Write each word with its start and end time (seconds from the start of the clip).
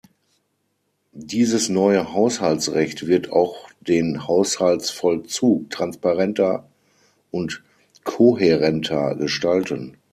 Dieses 1.13 1.69
neue 1.69 2.11
Haushaltsrecht 2.11 3.05
wird 3.05 3.31
auch 3.31 3.69
den 3.81 4.27
Haushaltsvollzug 4.27 5.69
transparenter 5.69 6.67
und 7.29 7.61
kohärenter 8.03 9.13
gestalten. 9.15 9.95